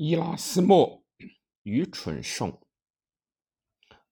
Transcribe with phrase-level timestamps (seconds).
[0.00, 1.02] 伊拉斯莫
[1.64, 2.52] 《愚蠢颂》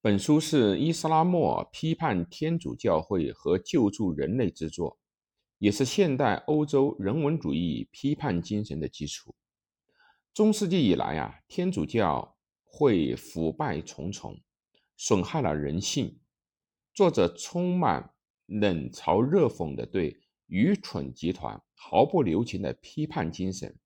[0.00, 4.98] 本书是伊斯拉谟批判天主教会和救助人类之作，
[5.58, 9.34] 也是现代欧洲人文主义批判精神的基础。
[10.32, 14.40] 中世纪以来啊，天主教会腐败重重，
[14.96, 16.18] 损害了人性。
[16.94, 18.14] 作者充满
[18.46, 23.78] 冷嘲热讽的对愚蠢集团毫不留情的批判精神。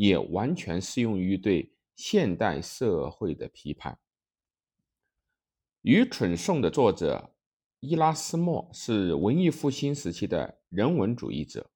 [0.00, 3.92] 也完全适用于对现代社会的批判。
[5.82, 7.34] 《愚蠢颂》的作者
[7.80, 11.70] 伊拉斯谟是文艺复兴时期的人文主义者。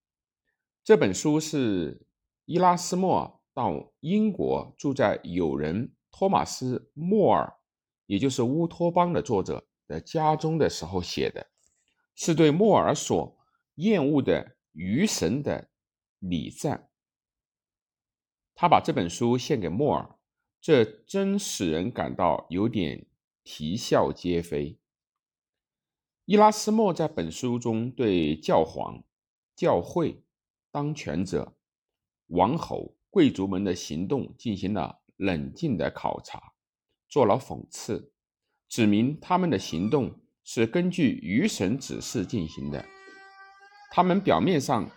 [0.83, 2.07] 这本书是
[2.47, 7.53] 伊拉斯谟到英国住在友人托马斯·莫尔，
[8.07, 11.47] 也就是乌托邦的作者的家中的时候写的，
[12.15, 13.37] 是对莫尔所
[13.75, 15.69] 厌恶的愚神的
[16.21, 16.89] 礼赞。
[18.55, 20.17] 他把这本书献给莫尔，
[20.61, 23.05] 这真使人感到有点
[23.43, 24.79] 啼笑皆非。
[26.25, 29.03] 伊拉斯莫在本书中对教皇、
[29.57, 30.23] 教会、
[30.71, 31.57] 当权者、
[32.29, 36.55] 王侯、贵族们的行动进行了冷静的考察，
[37.09, 38.13] 做了讽刺，
[38.69, 42.87] 指明他们的行动是根据愚神指示进行的。
[43.91, 44.91] 他们表面上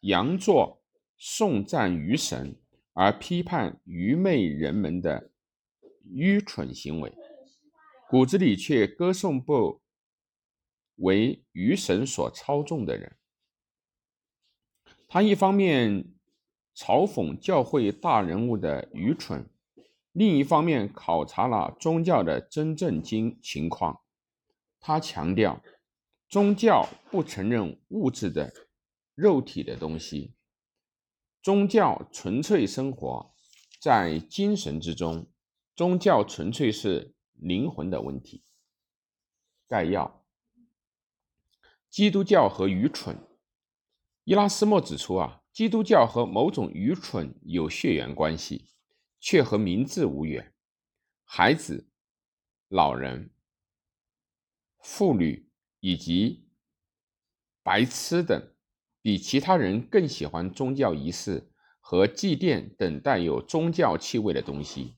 [0.00, 0.82] 佯作
[1.18, 2.56] 颂赞愚神。
[2.94, 5.30] 而批判愚昧人们的
[6.04, 7.12] 愚蠢行为，
[8.08, 9.80] 骨子里却歌颂不
[10.96, 13.16] 为愚神所操纵的人。
[15.08, 16.04] 他一方面
[16.74, 19.48] 嘲讽教会大人物的愚蠢，
[20.12, 24.00] 另一方面考察了宗教的真正经情况。
[24.80, 25.62] 他强调，
[26.28, 28.52] 宗教不承认物质的、
[29.14, 30.34] 肉体的东西。
[31.42, 33.34] 宗教纯粹生活
[33.80, 35.26] 在精神之中，
[35.74, 38.44] 宗教纯粹是灵魂的问题。
[39.66, 40.24] 概要：
[41.90, 43.18] 基督教和愚蠢。
[44.22, 48.68] 伊拉斯谟指出啊，基督教和某种愚蠢有血缘关系，
[49.18, 50.54] 却和名字无缘。
[51.24, 51.90] 孩子、
[52.68, 53.34] 老人、
[54.78, 55.50] 妇女
[55.80, 56.48] 以及
[57.64, 58.51] 白痴等。
[59.02, 64.94] 比其他人更喜欢宗教仪式和祭奠等带有宗教气味的东西，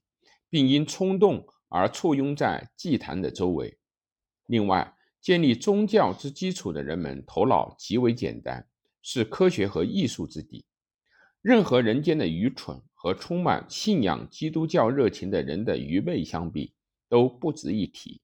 [0.50, 3.78] 并因冲动而簇拥在祭坛的周围。
[4.46, 8.68] 另外，建立宗教之基础的人们头脑极为简单，
[9.00, 10.66] 是科学和艺术之底。
[11.40, 16.74] 任何人间的愚蠢和充满信仰基督教热情的人的愚昧相比，
[17.08, 18.20] 都不值一提。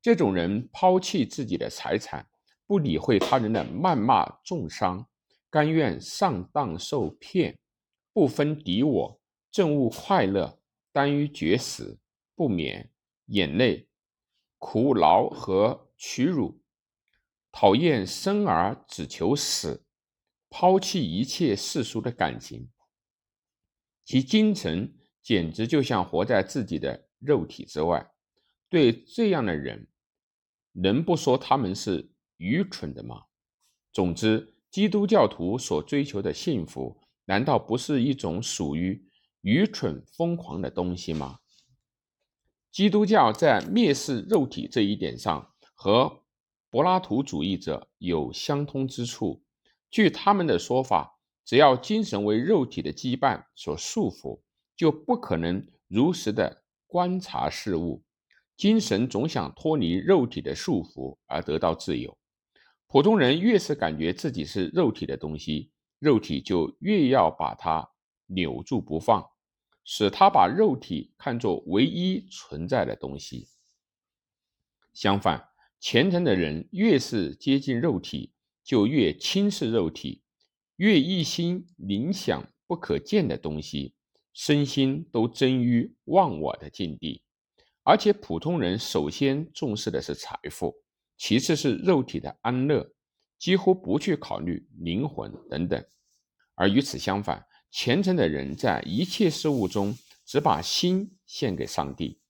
[0.00, 2.24] 这种人抛弃自己的财产，
[2.64, 5.04] 不理会他人的谩骂重伤。
[5.56, 7.58] 甘愿上当受骗，
[8.12, 10.60] 不分敌我，憎恶快乐，
[10.92, 11.98] 耽于绝食，
[12.34, 12.92] 不免，
[13.28, 13.88] 眼泪，
[14.58, 16.60] 苦劳和屈辱，
[17.50, 19.82] 讨厌生而只求死，
[20.50, 22.68] 抛弃一切世俗的感情，
[24.04, 28.06] 其精神简直就像活在自己的肉体之外。
[28.68, 29.88] 对这样的人，
[30.72, 33.22] 能不说他们是愚蠢的吗？
[33.90, 34.52] 总之。
[34.70, 39.08] 基督教徒所追求的幸福，难道不是一种属于
[39.40, 41.38] 愚蠢疯狂的东西吗？
[42.70, 46.24] 基督教在蔑视肉体这一点上，和
[46.68, 49.42] 柏拉图主义者有相通之处。
[49.90, 54.42] 据他们的说法，只要精神为肉体的羁绊所束缚，
[54.76, 58.02] 就不可能如实的观察事物。
[58.56, 62.18] 精神总想脱离肉体的束缚而得到自由。
[62.88, 67.90] 普通人越是感觉自己是肉体的东西，肉体就越要把它
[68.26, 69.28] 扭住不放，
[69.84, 73.48] 使他把肉体看作唯一存在的东西。
[74.94, 75.48] 相反，
[75.80, 78.32] 虔诚的人越是接近肉体，
[78.64, 80.22] 就越轻视肉体，
[80.76, 83.94] 越一心冥想不可见的东西，
[84.32, 87.22] 身心都臻于忘我的境地。
[87.82, 90.85] 而且，普通人首先重视的是财富。
[91.16, 92.92] 其次是肉体的安乐，
[93.38, 95.80] 几乎不去考虑灵魂等等；
[96.54, 102.20] 而与此相反，虔诚的人在一切事物中只把心献给上帝。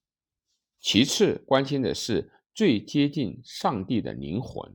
[0.80, 4.74] 其次关心的是最接近上帝的灵魂。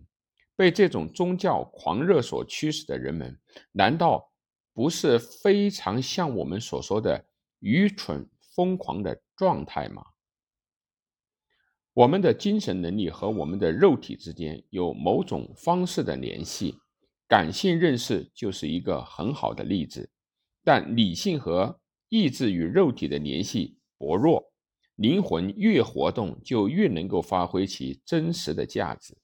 [0.54, 3.40] 被这种宗教狂热所驱使的人们，
[3.72, 4.32] 难道
[4.74, 7.26] 不是非常像我们所说的
[7.62, 10.04] 愚蠢疯狂的状态吗？
[11.94, 16.78] 我们的精神能力和我们的肉体之间有某种方式的联系，
[17.28, 20.10] 感性认识就是一个很好的例子。
[20.64, 24.54] 但理性和意志与肉体的联系薄弱，
[24.96, 29.18] 灵魂越活动，就越能够发挥其真实的价值。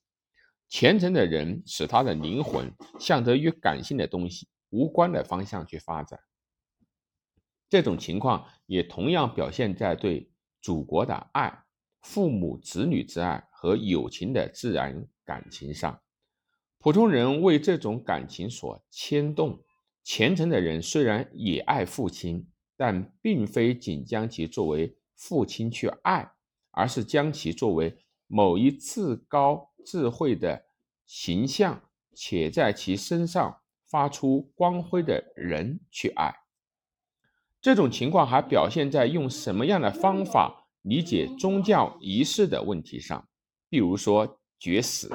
[0.68, 6.19] 虔诚的人使他的灵魂向着与感性的东西无关的方向去发展。
[7.69, 10.30] 这种情况也同样表现在对
[10.62, 11.64] 祖国的爱、
[12.07, 16.00] 父母子女之爱和友情的自然感情上。
[16.77, 19.62] 普通人为这种感情所牵动，
[20.06, 26.31] 虔诚的人虽然也爱父亲，但并非仅将其作为父亲去爱，
[26.71, 30.63] 而是将其作为某一至高智慧的
[31.06, 31.83] 形象，
[32.13, 36.33] 且在其身上发出光辉的人去爱。
[37.59, 43.28] 这种情况还表现在用什么样的方法理解宗教仪式的问题上，
[43.70, 45.10] 比如说绝食。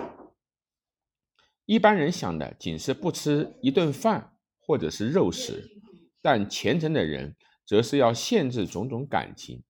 [1.65, 5.81] 一般人想的仅是不吃一顿饭或者是肉食，
[6.21, 9.63] 但虔诚的人则是要限制种种感情，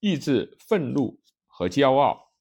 [0.00, 2.32] 抑制愤怒和骄傲，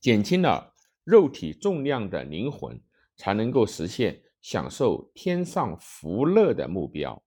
[0.00, 0.74] 减轻了
[1.04, 2.82] 肉体重量的灵魂，
[3.16, 7.22] 才能够实现享受天上福乐的目标。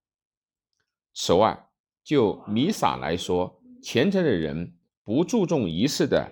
[1.14, 1.70] 此外，
[2.04, 6.32] 就弥撒来说，虔诚的人不注重仪式的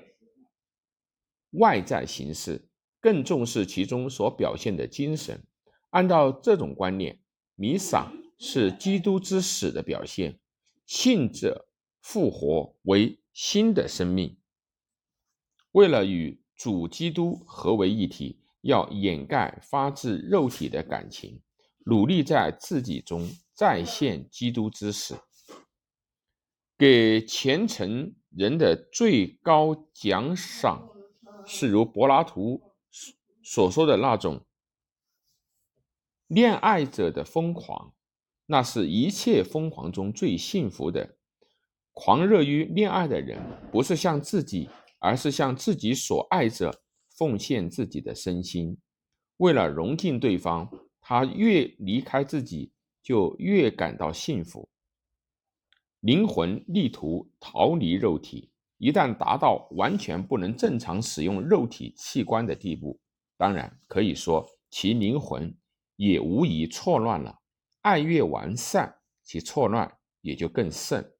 [1.52, 5.44] 外在形式，更重视其中所表现的精神。
[5.92, 7.20] 按照这种观念，
[7.56, 10.40] 弥撒是基督之死的表现，
[10.86, 11.68] 信者
[12.02, 14.38] 复活为新的生命。
[15.72, 21.42] 为了与主基督合为一体，要掩盖发自肉体的感情，
[21.86, 23.30] 努力在自己中。
[23.58, 25.18] 再现基督之死，
[26.78, 30.90] 给虔诚人的最高奖赏，
[31.46, 32.62] 是如柏拉图
[33.44, 34.46] 所说的那种
[36.28, 37.94] 恋爱者的疯狂，
[38.46, 41.18] 那是一切疯狂中最幸福的。
[41.94, 43.42] 狂热于恋爱的人，
[43.72, 44.70] 不是向自己，
[45.00, 48.78] 而是向自己所爱者奉献自己的身心。
[49.38, 50.70] 为了融进对方，
[51.02, 52.72] 他越离开自己。
[53.04, 54.68] 就越感到幸福。
[56.02, 63.00] 灵魂力图逃离肉体，一旦达到完全不能正常使用肉体器官的地步，
[63.36, 65.58] 当然可以说其灵魂
[65.96, 67.40] 也无疑错乱了。
[67.82, 71.14] 爱越完善，其错乱也就更甚。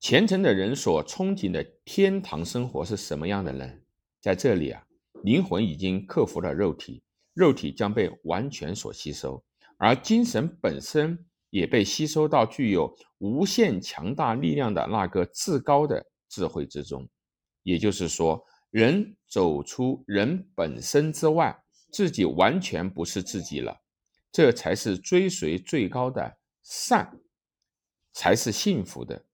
[0.00, 3.70] 虔诚的人所憧憬的天堂生活是什么样的呢？
[4.20, 4.84] 在这里啊，
[5.22, 7.02] 灵魂已经克服了肉体，
[7.34, 9.44] 肉体将被完全所吸收。
[9.76, 17.06] 而精神本身也被吸收到具有无限强大力量的那个至高的智慧之中，
[17.62, 21.62] 也就是说，人走出人本身之外，
[21.92, 23.82] 自己完全不是自己了，
[24.32, 27.20] 这才是追随最高的善，
[28.14, 29.26] 才是幸福的。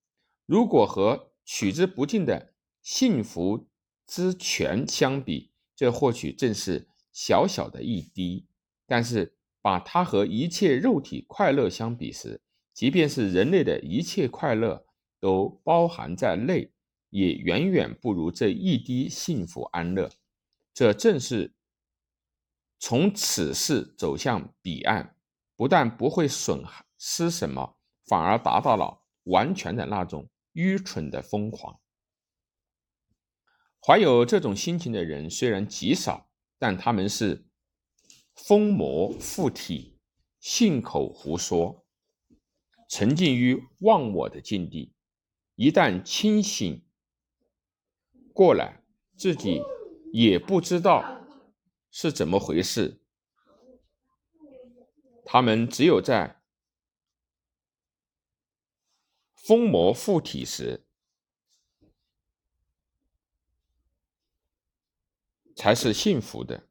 [0.44, 3.68] 如果和取之不尽的幸福
[4.08, 8.48] 之泉相比，这或许正是小小的一滴，
[8.88, 9.37] 但是。
[9.68, 12.40] 把它和一切肉体快乐相比时，
[12.72, 14.86] 即便是人类的一切快乐
[15.20, 16.72] 都包含在内，
[17.10, 20.08] 也远远不如这一滴幸福安乐。
[20.72, 21.52] 这正是
[22.78, 25.14] 从此事走向彼岸，
[25.54, 26.64] 不但不会损
[26.96, 27.76] 失什么，
[28.06, 31.78] 反而达到了完全的那种愚蠢的疯狂。
[33.86, 37.44] 怀有这种心情的人虽然极少，但他们是。
[38.38, 39.98] 疯魔附体，
[40.38, 41.84] 信口胡说，
[42.88, 44.94] 沉浸于忘我的境地。
[45.56, 46.86] 一旦清醒
[48.32, 48.84] 过来，
[49.16, 49.60] 自己
[50.12, 51.26] 也不知道
[51.90, 53.02] 是怎么回事。
[55.24, 56.40] 他们只有在
[59.34, 60.86] 疯魔附体时，
[65.56, 66.67] 才是幸福的。